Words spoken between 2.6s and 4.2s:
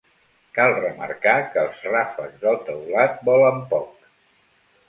teulat volen poc.